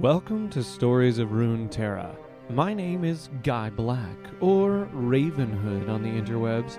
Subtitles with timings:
[0.00, 2.16] Welcome to Stories of Runeterra.
[2.50, 6.78] My name is Guy Black, or Ravenhood on the interwebs,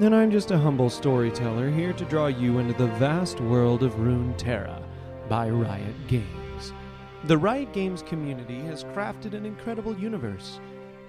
[0.00, 3.92] and I'm just a humble storyteller here to draw you into the vast world of
[3.96, 4.82] Runeterra
[5.28, 6.72] by Riot Games.
[7.24, 10.58] The Riot Games community has crafted an incredible universe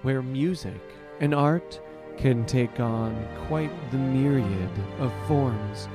[0.02, 0.82] where music
[1.20, 1.80] and art
[2.18, 3.16] can take on
[3.48, 5.88] quite the myriad of forms.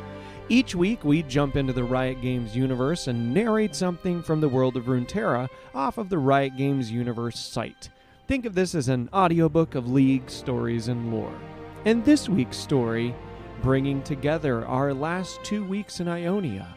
[0.51, 4.75] Each week, we jump into the Riot Games universe and narrate something from the world
[4.75, 7.89] of Runeterra off of the Riot Games universe site.
[8.27, 11.39] Think of this as an audiobook of League stories and lore.
[11.85, 13.15] And this week's story,
[13.61, 16.75] bringing together our last two weeks in Ionia,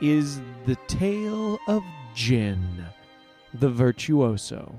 [0.00, 1.82] is the tale of
[2.14, 2.86] Jhin,
[3.52, 4.74] the virtuoso.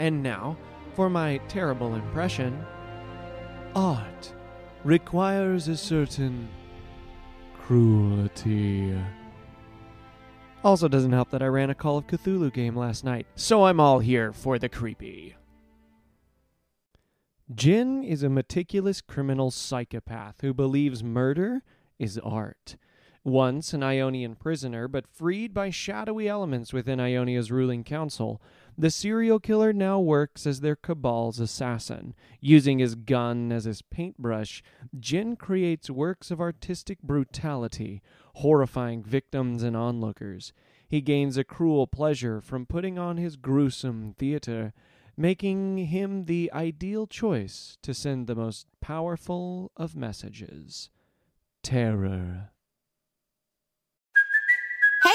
[0.00, 0.56] And now,
[0.94, 2.60] for my terrible impression,
[3.76, 4.34] art
[4.82, 6.48] requires a certain
[7.70, 8.92] cruelty.
[10.64, 13.78] Also, doesn't help that I ran a Call of Cthulhu game last night, so I'm
[13.78, 15.36] all here for the creepy.
[17.54, 21.62] Jhin is a meticulous criminal psychopath who believes murder
[21.96, 22.74] is art.
[23.22, 28.42] Once an Ionian prisoner, but freed by shadowy elements within Ionia's ruling council,
[28.80, 32.14] the serial killer now works as their cabal's assassin.
[32.40, 34.62] Using his gun as his paintbrush,
[34.98, 38.02] Jhin creates works of artistic brutality,
[38.36, 40.52] horrifying victims and onlookers.
[40.88, 44.72] He gains a cruel pleasure from putting on his gruesome theater,
[45.16, 50.90] making him the ideal choice to send the most powerful of messages
[51.62, 52.50] terror.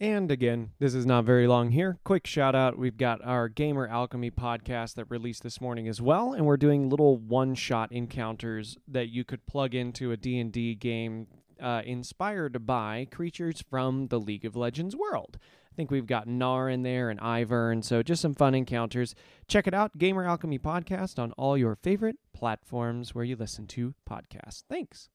[0.00, 1.98] And again, this is not very long here.
[2.04, 2.78] Quick shout out.
[2.78, 6.88] We've got our Gamer Alchemy podcast that released this morning as well, and we're doing
[6.88, 11.26] little one-shot encounters that you could plug into a D&D game
[11.60, 15.36] uh, inspired by creatures from the League of Legends world.
[15.70, 19.14] I think we've got Gnar in there and Ivern, so just some fun encounters.
[19.48, 23.94] Check it out, Gamer Alchemy podcast on all your favorite platforms where you listen to
[24.08, 24.64] podcasts.
[24.66, 25.10] Thanks.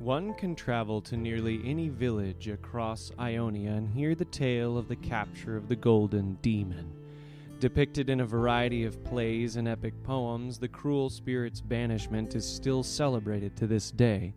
[0.00, 4.96] One can travel to nearly any village across Ionia and hear the tale of the
[4.96, 6.90] capture of the Golden Demon.
[7.58, 12.82] Depicted in a variety of plays and epic poems, the cruel spirit's banishment is still
[12.82, 14.32] celebrated to this day.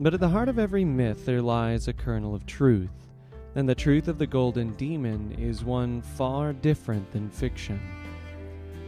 [0.00, 2.90] But at the heart of every myth there lies a kernel of truth,
[3.54, 7.80] and the truth of the Golden Demon is one far different than fiction.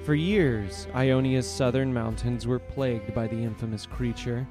[0.02, 4.48] For years, Ionia's southern mountains were plagued by the infamous creature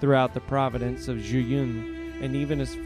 [0.00, 2.76] throughout the province of Zhuyun and even as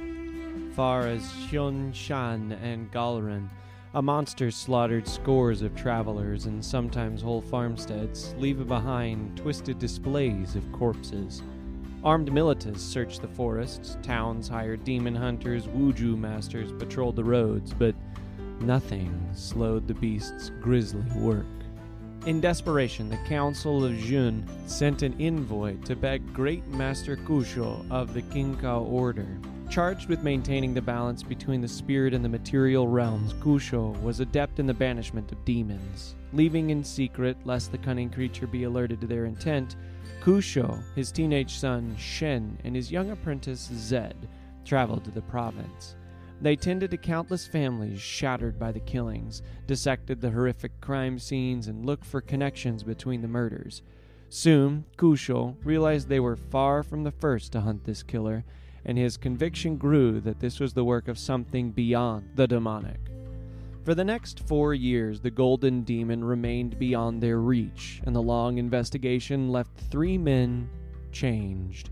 [0.74, 3.48] far as Xionshan and Galran.
[3.94, 10.72] A monster slaughtered scores of travelers and sometimes whole farmsteads, leaving behind twisted displays of
[10.72, 11.42] corpses.
[12.02, 17.94] Armed militias searched the forests, towns hired demon hunters, wuju masters patrolled the roads, but
[18.60, 21.46] nothing slowed the beast's grisly work.
[22.26, 28.14] In desperation, the Council of Jun sent an envoy to beg Great Master Kusho of
[28.14, 29.38] the Kinkou Order.
[29.68, 34.58] Charged with maintaining the balance between the spirit and the material realms, Kusho was adept
[34.58, 36.14] in the banishment of demons.
[36.32, 39.76] Leaving in secret, lest the cunning creature be alerted to their intent,
[40.22, 44.16] Kusho, his teenage son Shen, and his young apprentice Zed
[44.64, 45.94] traveled to the province.
[46.40, 51.86] They tended to countless families shattered by the killings, dissected the horrific crime scenes, and
[51.86, 53.82] looked for connections between the murders.
[54.28, 58.44] Soon, Kusho realized they were far from the first to hunt this killer,
[58.84, 63.00] and his conviction grew that this was the work of something beyond the demonic.
[63.84, 68.58] For the next four years, the Golden Demon remained beyond their reach, and the long
[68.58, 70.68] investigation left three men
[71.12, 71.90] changed.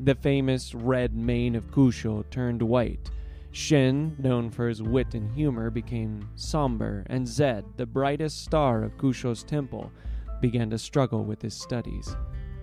[0.00, 3.10] The famous red mane of Kusho turned white.
[3.54, 8.98] Shen, known for his wit and humor, became somber, and Zed, the brightest star of
[8.98, 9.92] Kusho's temple,
[10.40, 12.16] began to struggle with his studies.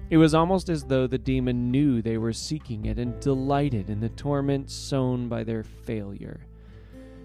[0.09, 4.01] It was almost as though the demon knew they were seeking it and delighted in
[4.01, 6.41] the torment sown by their failure.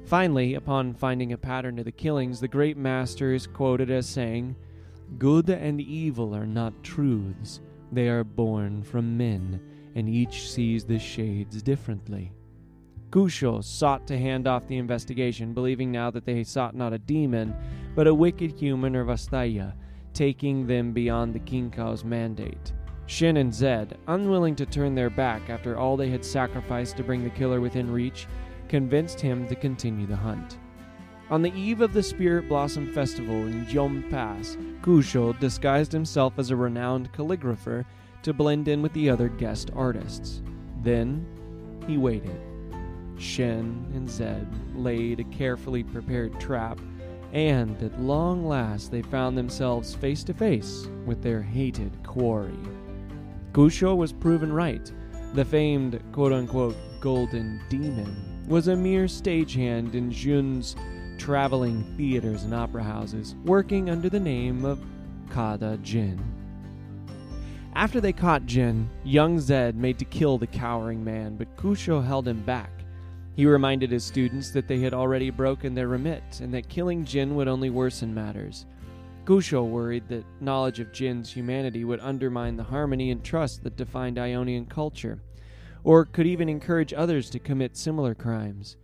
[0.04, 4.54] Finally, upon finding a pattern to the killings, the great master is quoted as saying,
[5.18, 7.60] Good and evil are not truths,
[7.90, 9.60] they are born from men,
[9.96, 12.32] and each sees the shades differently.
[13.10, 17.54] Kusho sought to hand off the investigation, believing now that they sought not a demon,
[17.94, 19.74] but a wicked human or Vastaya,
[20.12, 22.72] taking them beyond the Kinkou's mandate.
[23.06, 27.22] Shin and Zed, unwilling to turn their back after all they had sacrificed to bring
[27.22, 28.26] the killer within reach,
[28.68, 30.58] convinced him to continue the hunt.
[31.30, 36.50] On the eve of the Spirit Blossom Festival in Jom Pass, Kusho disguised himself as
[36.50, 37.84] a renowned calligrapher
[38.22, 40.42] to blend in with the other guest artists.
[40.82, 41.26] Then
[41.86, 42.40] he waited.
[43.18, 46.80] Shen and Zed laid a carefully prepared trap,
[47.32, 52.58] and at long last they found themselves face to face with their hated quarry.
[53.52, 54.92] Kusho was proven right.
[55.34, 60.76] The famed quote unquote golden demon was a mere stagehand in Jun's
[61.18, 64.78] traveling theaters and opera houses, working under the name of
[65.28, 66.18] Khada Jhin.
[67.74, 72.26] After they caught Jhin, young Zed made to kill the cowering man, but Kusho held
[72.28, 72.75] him back.
[73.36, 77.34] He reminded his students that they had already broken their remit and that killing Jhin
[77.34, 78.64] would only worsen matters.
[79.26, 84.18] Kusho worried that knowledge of Jhin's humanity would undermine the harmony and trust that defined
[84.18, 85.20] Ionian culture,
[85.84, 88.78] or could even encourage others to commit similar crimes.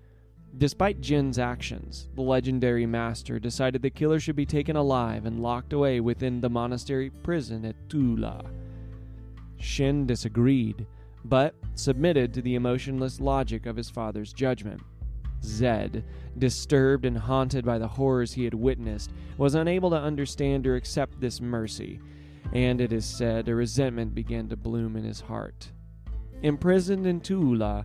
[0.58, 5.72] Despite Jhin's actions, the legendary master decided the killer should be taken alive and locked
[5.72, 8.44] away within the monastery prison at Tuula.
[9.56, 10.86] Shin disagreed,
[11.24, 14.80] but submitted to the emotionless logic of his father's judgment.
[15.44, 16.04] Zed,
[16.38, 21.20] disturbed and haunted by the horrors he had witnessed, was unable to understand or accept
[21.20, 22.00] this mercy,
[22.52, 25.72] and it is said a resentment began to bloom in his heart.
[26.42, 27.84] Imprisoned in Tuula,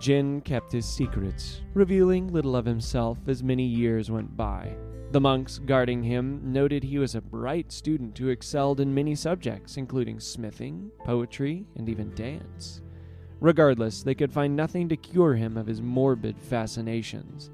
[0.00, 4.76] Jhin kept his secrets, revealing little of himself as many years went by.
[5.10, 9.78] The monks guarding him noted he was a bright student who excelled in many subjects,
[9.78, 12.82] including smithing, poetry, and even dance.
[13.40, 17.50] Regardless, they could find nothing to cure him of his morbid fascinations.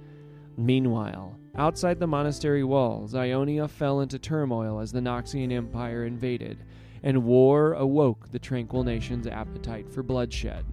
[0.56, 6.64] Meanwhile, outside the monastery walls, Ionia fell into turmoil as the Noxian Empire invaded,
[7.04, 10.64] and war awoke the tranquil nation's appetite for bloodshed.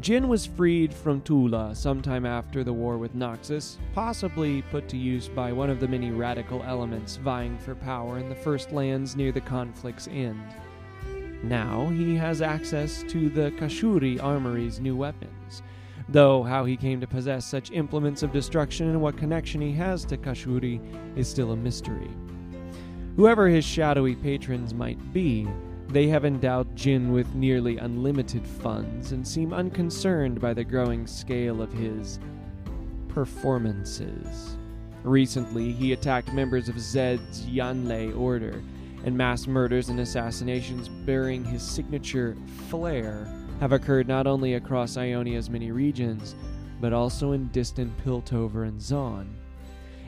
[0.00, 5.26] Jhin was freed from Tuula sometime after the war with Noxus, possibly put to use
[5.26, 9.32] by one of the many radical elements vying for power in the first lands near
[9.32, 10.44] the conflict's end.
[11.42, 15.62] Now he has access to the Kashuri armory's new weapons,
[16.10, 20.04] though how he came to possess such implements of destruction and what connection he has
[20.06, 20.78] to Kashuri
[21.16, 22.10] is still a mystery.
[23.16, 25.48] Whoever his shadowy patrons might be,
[25.88, 31.62] they have endowed Jhin with nearly unlimited funds and seem unconcerned by the growing scale
[31.62, 32.18] of his
[33.08, 34.56] performances.
[35.04, 38.62] Recently, he attacked members of Zed's Yanlei order,
[39.04, 42.36] and mass murders and assassinations bearing his signature
[42.68, 46.34] flair have occurred not only across Ionia's many regions,
[46.80, 49.28] but also in distant Piltover and Zaun.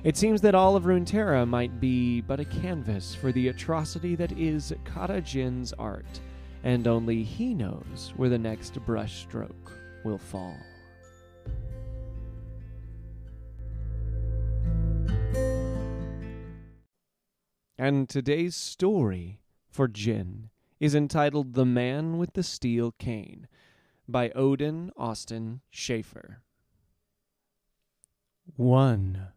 [0.04, 4.30] It seems that all of Runeterra might be but a canvas for the atrocity that
[4.32, 6.20] is Khada Jhin's art,
[6.62, 9.72] and only he knows where the next brushstroke
[10.04, 10.56] will fall.
[17.76, 23.48] And today's story for Jhin is entitled The Man with the Steel Cane
[24.08, 26.42] by Odin Austin Shafer.
[28.56, 29.28] 1.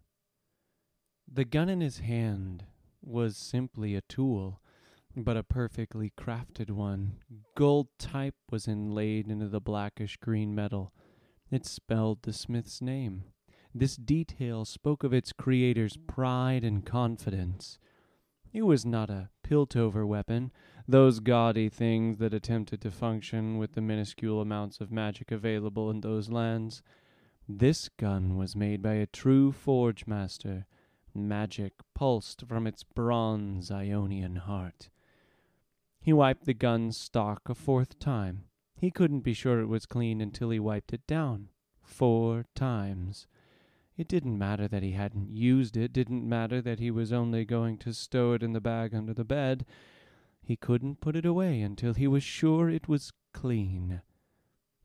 [1.34, 2.66] The gun in his hand
[3.02, 4.60] was simply a tool,
[5.16, 7.20] but a perfectly crafted one.
[7.56, 10.92] Gold type was inlaid into the blackish green metal.
[11.50, 13.24] It spelled the smith's name.
[13.74, 17.80] This detail spoke of its creator's pride and confidence.
[18.52, 20.52] It was not a Piltover weapon,
[20.86, 26.02] those gaudy things that attempted to function with the minuscule amounts of magic available in
[26.02, 26.84] those lands.
[27.48, 30.66] This gun was made by a true forge master
[31.14, 34.90] Magic pulsed from its bronze Ionian heart.
[36.00, 38.46] He wiped the gun's stock a fourth time.
[38.76, 41.50] He couldn't be sure it was clean until he wiped it down.
[41.84, 43.28] Four times.
[43.98, 47.78] It didn't matter that he hadn't used it, didn't matter that he was only going
[47.80, 49.66] to stow it in the bag under the bed.
[50.42, 54.02] He couldn't put it away until he was sure it was clean.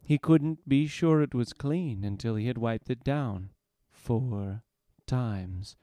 [0.03, 3.51] He couldn't be sure it was clean until he had wiped it down.
[3.91, 4.65] Four
[5.07, 5.77] times.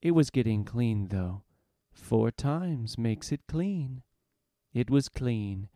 [0.00, 1.42] It was getting clean, though.
[1.92, 4.02] Four times makes it clean.
[4.72, 5.68] It was clean,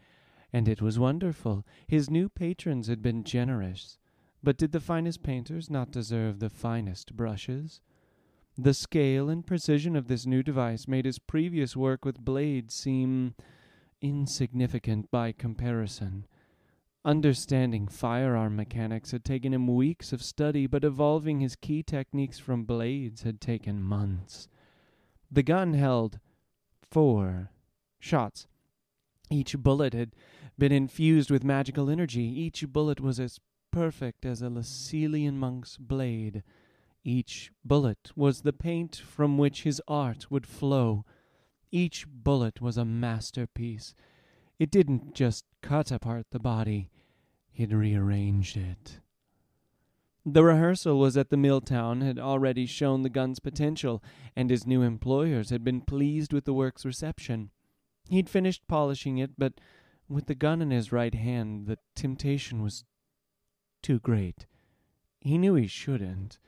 [0.52, 1.66] and it was wonderful.
[1.88, 3.98] His new patrons had been generous.
[4.42, 7.80] But did the finest painters not deserve the finest brushes?
[8.56, 13.34] The scale and precision of this new device made his previous work with blades seem
[14.00, 16.26] insignificant by comparison.
[17.04, 22.64] Understanding firearm mechanics had taken him weeks of study, but evolving his key techniques from
[22.64, 24.48] blades had taken months.
[25.30, 26.20] The gun held
[26.82, 27.50] four
[27.98, 28.46] shots.
[29.30, 30.14] Each bullet had
[30.56, 32.22] been infused with magical energy.
[32.22, 33.40] Each bullet was as
[33.72, 36.44] perfect as a Lascelian monk's blade.
[37.02, 41.04] Each bullet was the paint from which his art would flow.
[41.72, 43.94] Each bullet was a masterpiece.
[44.62, 46.88] It didn't just cut apart the body,
[47.52, 49.00] it rearranged it.
[50.24, 54.04] The rehearsal was at the Milltown had already shown the gun's potential,
[54.36, 57.50] and his new employers had been pleased with the work's reception.
[58.08, 59.54] He'd finished polishing it, but
[60.08, 62.84] with the gun in his right hand, the temptation was
[63.82, 64.46] too great.
[65.18, 66.38] He knew he shouldn't,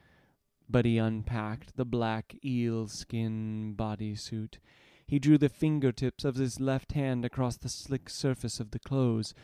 [0.70, 4.58] but he unpacked the black eel skin bodysuit.
[5.06, 9.34] He drew the fingertips of his left hand across the slick surface of the clothes.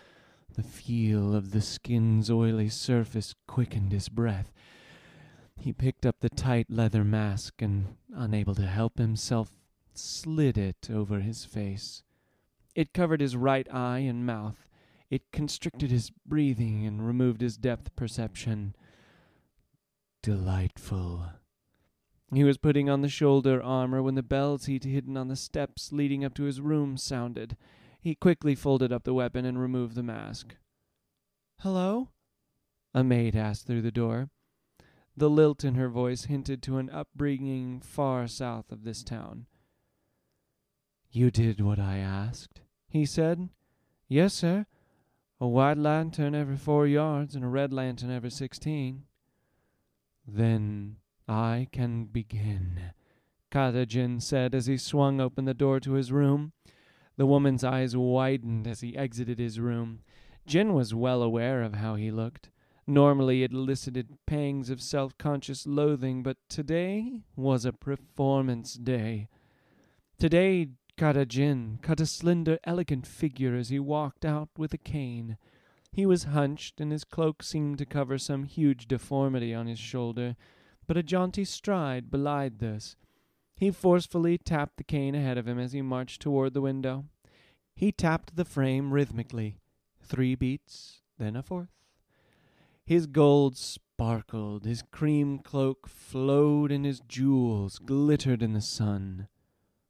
[0.55, 4.53] The feel of the skin's oily surface quickened his breath.
[5.61, 9.51] He picked up the tight leather mask and, unable to help himself,
[9.95, 12.03] slid it over his face.
[12.75, 14.67] It covered his right eye and mouth.
[15.11, 18.75] It constricted his breathing and removed his depth perception.
[20.23, 21.27] Delightful.
[22.33, 25.93] He was putting on the shoulder armor when the bells he'd hidden on the steps
[25.93, 27.57] leading up to his room sounded.
[28.01, 30.55] He quickly folded up the weapon and removed the mask.
[31.61, 32.11] Hello?
[32.95, 34.31] A maid asked through the door.
[35.17, 39.47] The lilt in her voice hinted to an upbringing far south of this town.
[41.11, 43.49] You did what I asked, he said.
[44.09, 44.67] Yes, sir.
[45.41, 49.03] A white lantern every four yards and a red lantern every sixteen.
[50.27, 50.97] Then
[51.31, 52.91] I can begin,
[53.53, 56.51] Khada Jhin said as he swung open the door to his room.
[57.17, 60.01] The woman's eyes widened as he exited his room.
[60.49, 62.51] Jhin was well aware of how he looked.
[62.85, 69.29] Normally it elicited pangs of self conscious loathing, but today was a performance day.
[70.19, 75.37] Today Khada Jhin cut a slender, elegant figure as he walked out with a cane.
[75.93, 80.35] He was hunched, and his cloak seemed to cover some huge deformity on his shoulder,
[80.87, 82.97] but a jaunty stride belied this.
[83.57, 87.05] He forcefully tapped the cane ahead of him as he marched toward the window.
[87.75, 89.59] He tapped the frame rhythmically.
[90.03, 91.69] Three beats, then a fourth.
[92.85, 99.29] His gold sparkled, his cream cloak flowed, and his jewels glittered in the sun.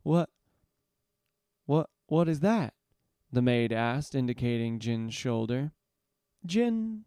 [0.02, 0.30] What?
[1.66, 1.88] What?
[2.08, 2.74] What is that?
[3.32, 5.72] The maid asked, indicating Jhin's shoulder.
[6.46, 7.02] Jhin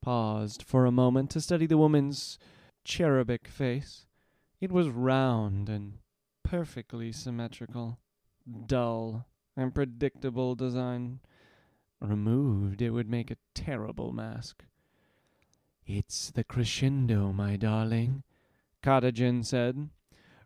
[0.00, 2.38] paused for a moment to study the woman's
[2.88, 4.06] cherubic face.
[4.60, 5.98] It was round and
[6.42, 7.98] perfectly symmetrical,
[8.66, 9.26] dull
[9.56, 11.20] and predictable design.
[12.00, 14.64] Removed, it would make a terrible mask.
[15.86, 18.22] It's the crescendo, my darling,
[18.82, 19.90] Khada Jhin said.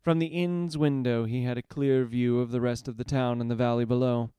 [0.01, 3.41] From the inn's window he had a clear view of the rest of the town
[3.41, 4.31] and the valley below.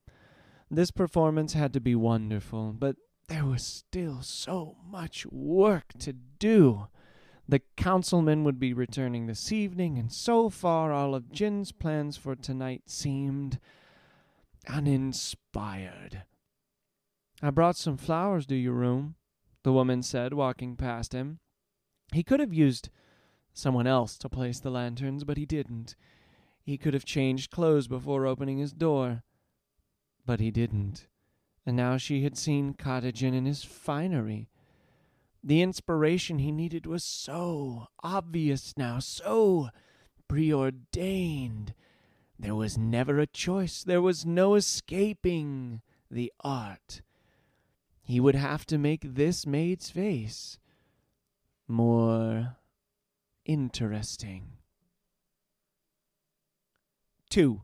[0.69, 2.97] This performance had to be wonderful, but
[3.29, 6.87] there was still so much work to do.
[7.47, 12.35] The councilmen would be returning this evening, and so far all of Jhin's plans for
[12.35, 13.59] tonight seemed
[14.67, 16.23] uninspired.
[17.41, 19.15] I brought some flowers to your room,
[19.63, 21.39] the woman said, walking past him.
[22.13, 22.89] He could have used
[23.53, 25.95] someone else to place the lanterns, but he didn't.
[26.63, 29.23] He could have changed clothes before opening his door,
[30.25, 31.07] but he didn't.
[31.65, 34.49] And now she had seen Khada Jhin in his finery.
[35.43, 39.69] The inspiration he needed was so obvious now, so
[40.29, 41.73] preordained.
[42.39, 47.01] There was never a choice, there was no escaping the art.
[48.01, 50.59] He would have to make this maid's face
[51.67, 52.57] more
[53.45, 54.53] interesting.
[57.29, 57.61] 2.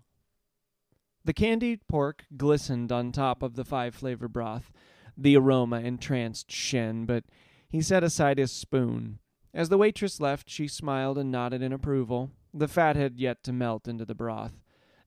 [1.24, 4.72] The candied pork glistened on top of the five flavor broth.
[5.18, 7.26] The aroma entranced Shen, but
[7.70, 9.20] he set aside his spoon.
[9.54, 12.32] As the waitress left, she smiled and nodded in approval.
[12.54, 14.60] The fat had yet to melt into the broth.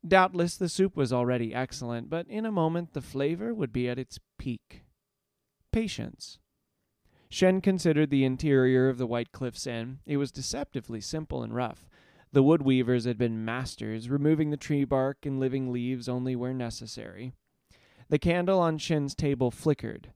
[0.07, 3.99] Doubtless the soup was already excellent, but in a moment the flavor would be at
[3.99, 4.83] its peak.
[5.71, 6.39] Patience.
[7.29, 10.01] Shen considered the interior of the White Cliffs Inn.
[10.05, 11.89] It was deceptively simple and rough.
[12.33, 16.55] The wood weavers had been masters, removing the tree bark and living leaves only where
[16.55, 17.33] necessary.
[18.09, 20.13] The candle on Shen's table flickered.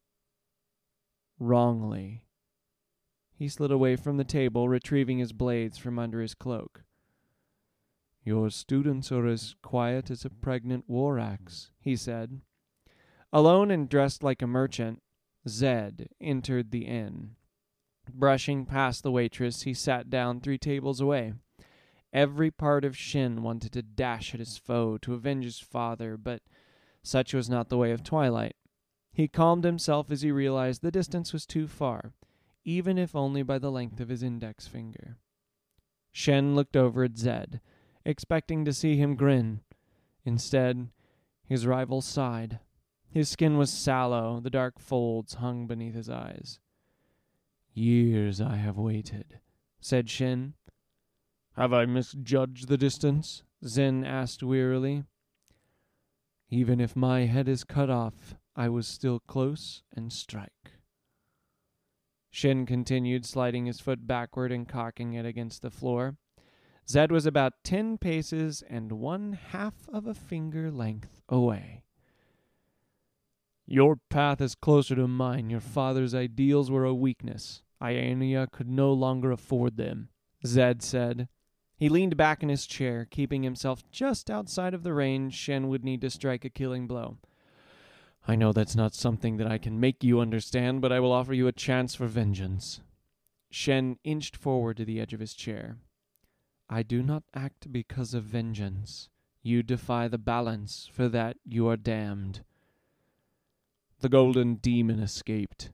[1.39, 2.26] Wrongly.
[3.39, 6.85] He slid away from the table, retrieving his blades from under his cloak.
[8.25, 12.41] Your students are as quiet as a pregnant war axe, he said.
[13.33, 15.03] Alone and dressed like a merchant,
[15.47, 17.37] Zed entered the inn.
[18.13, 21.35] Brushing past the waitress, he sat down three tables away.
[22.13, 26.41] Every part of Shin wanted to dash at his foe to avenge his father, but
[27.03, 28.57] such was not the way of Twilight.
[29.13, 32.13] He calmed himself as he realized the distance was too far,
[32.67, 35.17] even if only by the length of his index finger.
[36.11, 37.61] Shen looked over at Zed,
[38.05, 39.61] expecting to see him grin.
[40.25, 40.89] Instead,
[41.45, 42.59] his rival sighed.
[43.09, 46.59] His skin was sallow, the dark folds hung beneath his eyes.
[47.73, 49.39] Years I have waited,
[49.81, 50.55] said Shin.
[51.57, 53.45] Have I misjudged the distance?
[53.65, 55.05] Zen asked wearily.
[56.51, 60.73] Even if my head is cut off, I was still close and strike.
[62.37, 66.19] Shin continued, sliding his foot backward and cocking it against the floor.
[66.87, 71.83] Zed was about ten paces and one half of a finger length away.
[73.65, 75.49] Your path is closer to mine.
[75.49, 77.63] Your father's ideals were a weakness.
[77.83, 80.11] Ionia could no longer afford them,
[80.45, 81.29] Zed said.
[81.79, 85.87] He leaned back in his chair, keeping himself just outside of the range Shen would
[85.87, 87.17] need to strike a killing blow.
[88.29, 91.33] I know that's not something that I can make you understand, but I will offer
[91.33, 92.81] you a chance for vengeance.
[93.51, 95.77] Shen inched forward to the edge of his chair.
[96.69, 99.09] I do not act because of vengeance.
[99.43, 102.41] You defy the balance, for that you are damned.
[104.01, 105.71] The golden demon escaped,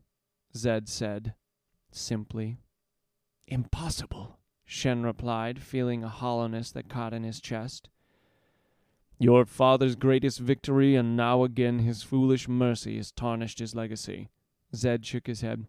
[0.55, 1.35] Zed said,
[1.91, 2.59] simply.
[3.49, 7.89] Impossible, Shen replied, feeling a hollowness that caught in his chest.
[9.23, 14.31] Your father's greatest victory, and now again his foolish mercy has tarnished his legacy.
[14.75, 15.69] Zed shook his head.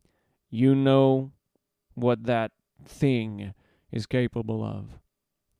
[0.49, 1.33] You know
[1.93, 2.51] what that
[2.83, 3.53] thing
[3.91, 4.97] is capable of.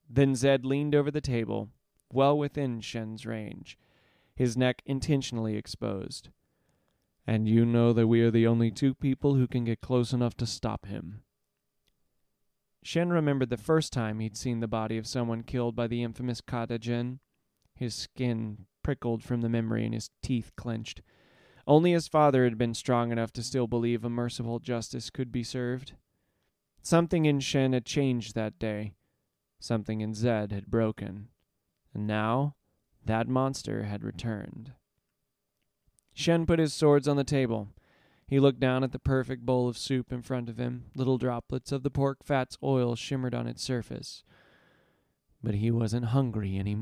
[0.10, 1.70] Then Zed leaned over the table,
[2.12, 3.78] well within Shen's range,
[4.36, 6.30] his neck intentionally exposed.
[7.28, 10.36] And you know that we are the only two people who can get close enough
[10.38, 11.22] to stop him.
[12.82, 16.42] Shen remembered the first time he'd seen the body of someone killed by the infamous
[16.42, 17.20] Khada Jhin.
[17.76, 21.02] His skin prickled from the memory and his teeth clenched.
[21.66, 25.44] Only his father had been strong enough to still believe a merciful justice could be
[25.44, 25.94] served.
[26.82, 28.94] Something in Shen had changed that day.
[29.60, 31.30] Something in Zed had broken.
[31.94, 32.56] And now
[33.06, 34.74] that monster had returned.
[36.14, 37.70] Shen put his swords on the table.
[38.28, 40.86] He looked down at the perfect bowl of soup in front of him.
[40.96, 44.24] Little droplets of the pork fat's oil shimmered on its surface.
[45.42, 46.76] But he wasn't hungry any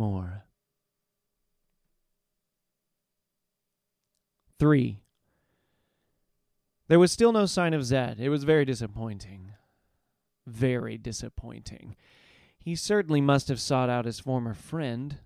[4.61, 5.01] 3.
[6.87, 8.19] There was still no sign of Zed.
[8.19, 9.53] It was very disappointing.
[10.45, 11.95] Very disappointing.
[12.59, 15.17] He certainly must have sought out his former friend.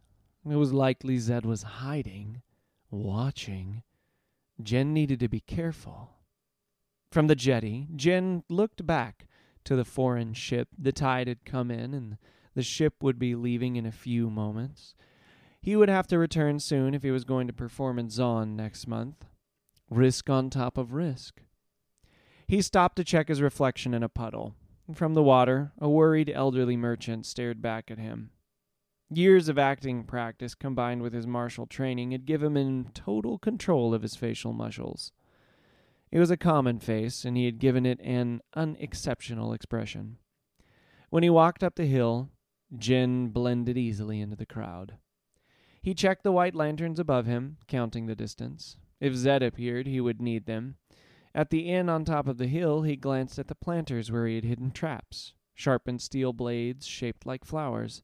[0.49, 2.43] It was likely Zed was hiding,
[2.89, 3.83] watching.
[4.63, 6.11] Jen needed to be careful.
[7.11, 9.27] From the jetty, Jen looked back
[9.65, 10.69] to the foreign ship.
[10.77, 12.17] The tide had come in, and
[12.53, 14.95] the ship would be leaving in a few moments.
[15.65, 18.87] He would have to return soon if he was going to perform in Zaun next
[18.87, 19.25] month.
[19.89, 21.41] Risk on top of risk.
[22.47, 24.53] He stopped to check his reflection in a puddle.
[24.93, 28.29] From the water, a worried elderly merchant stared back at him.
[29.09, 34.03] Years of acting practice combined with his martial training had given him total control of
[34.03, 35.13] his facial muscles.
[36.11, 40.17] It was a common face, and he had given it an unexceptional expression.
[41.09, 42.29] When he walked up the hill,
[42.71, 44.99] Jhin blended easily into the crowd.
[45.85, 48.77] He checked the white lanterns above him, counting the distance.
[48.99, 50.77] If Zed appeared, he would need them.
[51.35, 54.33] At the inn on top of the hill, he glanced at the planters where he
[54.33, 58.01] had hidden traps, sharpened steel blades shaped like flowers.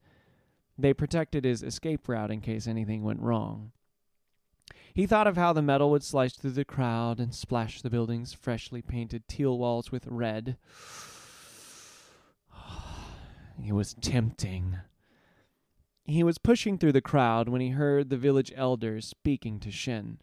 [0.77, 3.71] They protected his escape route in case anything went wrong.
[4.93, 8.31] He thought of how the metal would slice through the crowd and splash the building's
[8.31, 10.55] freshly painted teal walls with red.
[13.65, 14.77] It was tempting.
[16.11, 20.19] He was pushing through the crowd when he heard the village elders speaking to Shen.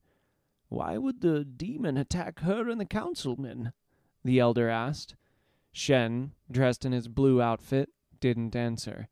[0.68, 3.72] Why would the demon attack her and the councilmen?
[4.22, 5.16] The elder asked.
[5.72, 7.88] Shen, dressed in his blue outfit,
[8.20, 9.08] didn't answer.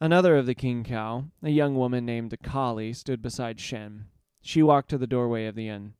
[0.00, 4.06] Another of the Kinkou, a young woman named Akali, stood beside Shen.
[4.42, 5.94] She walked to the doorway of the inn.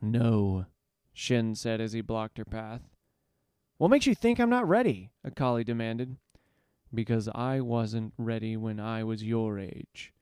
[0.00, 0.66] No,
[1.12, 2.82] Shen said as he blocked her path.
[3.76, 5.10] What makes you think I'm not ready?
[5.24, 6.16] Akali demanded.
[6.94, 10.12] Because I wasn't ready when I was your age.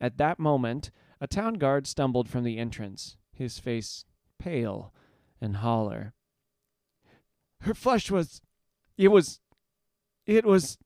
[0.00, 0.90] At that moment,
[1.20, 4.04] a town guard stumbled from the entrance, his face
[4.38, 4.92] pale
[5.40, 6.14] and holler.
[7.62, 8.40] Her flesh was.
[8.96, 9.40] It was.
[10.26, 10.78] It was.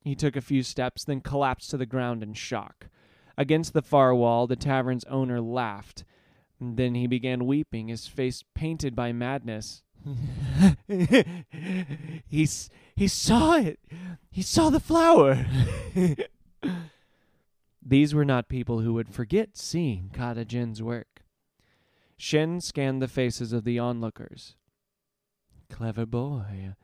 [0.00, 2.88] He took a few steps, then collapsed to the ground in shock.
[3.36, 6.04] Against the far wall, the tavern's owner laughed.
[6.60, 9.82] Then he began weeping, his face painted by madness.
[10.88, 13.78] he, s- he saw it.
[14.30, 15.46] He saw the flower.
[17.82, 21.22] These were not people who would forget seeing Khada Jhin's work.
[22.16, 24.56] Shen scanned the faces of the onlookers.
[25.70, 26.74] Clever boy,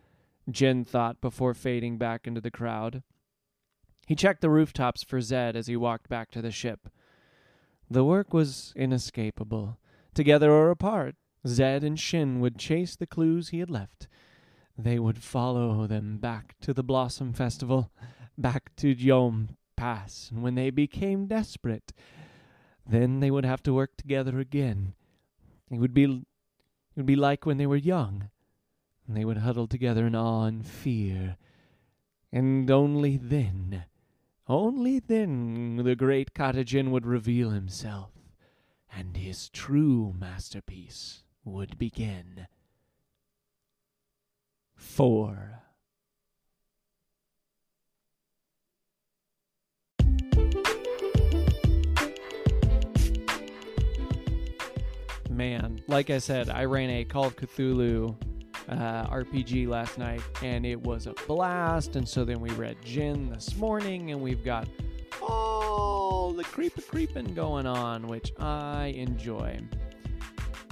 [0.50, 3.02] Jhin thought before fading back into the crowd.
[4.06, 6.88] He checked the rooftops for Zed as he walked back to the ship.
[7.90, 9.78] The work was inescapable.
[10.14, 14.08] Together or apart, Zed and Shin would chase the clues he had left.
[14.78, 17.90] They would follow them back to the Blossom Festival,
[18.38, 21.92] back to Yom Pass, and when they became desperate,
[22.86, 24.94] then they would have to work together again.
[25.70, 28.30] It would be, it would be like when they were young,
[29.06, 31.36] and they would huddle together in awe and fear.
[32.32, 33.84] And only then,
[34.48, 38.12] only then, the great Khada Jhin would reveal himself,
[38.90, 42.46] and his true masterpiece would begin.
[44.76, 45.60] 4.
[55.30, 58.14] Man, like I said, I ran a Call of Cthulhu
[58.68, 61.96] uh, RPG last night, and it was a blast.
[61.96, 64.68] And so then we read Jhin this morning, and we've got
[65.20, 69.58] all the creep creeping going on, which I enjoy.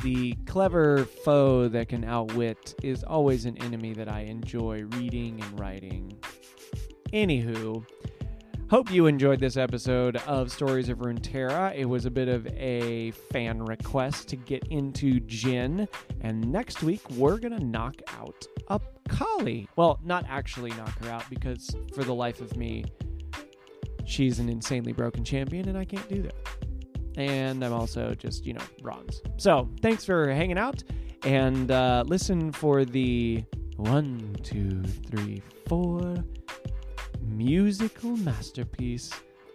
[0.03, 5.61] The clever foe that can outwit is always an enemy that I enjoy reading and
[5.61, 6.19] writing.
[7.13, 7.87] Anywho,
[8.69, 11.73] hope you enjoyed this episode of Stories of Runeterra.
[11.77, 15.87] It was a bit of a fan request to get into Jhin,
[16.21, 19.69] and next week we're gonna knock out a Kali.
[19.77, 22.85] Well, not actually knock her out because for the life of me,
[24.05, 26.62] she's an insanely broken champion, and I can't do that.
[27.17, 29.21] And I'm also just, you know, bronze.
[29.37, 30.83] So thanks for hanging out,
[31.25, 33.45] and uh, listen for the
[33.77, 36.25] one, two, three, four
[37.21, 39.11] musical masterpiece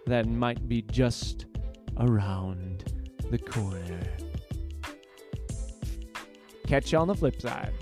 [0.06, 1.46] that might be just
[1.98, 2.92] around
[3.30, 4.00] the corner.
[6.66, 7.72] Catch you on the flip side.